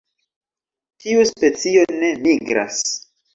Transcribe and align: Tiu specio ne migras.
Tiu 1.03 1.25
specio 1.33 1.85
ne 2.01 2.11
migras. 2.25 2.81